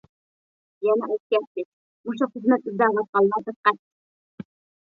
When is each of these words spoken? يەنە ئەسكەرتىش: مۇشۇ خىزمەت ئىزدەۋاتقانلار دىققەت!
يەنە 0.87 1.09
ئەسكەرتىش: 1.15 1.67
مۇشۇ 2.09 2.29
خىزمەت 2.31 2.65
ئىزدەۋاتقانلار 2.71 3.47
دىققەت! 3.51 3.81